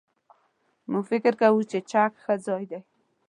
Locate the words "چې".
1.71-1.77